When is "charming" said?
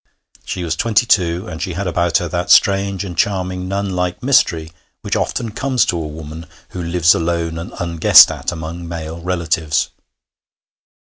3.15-3.67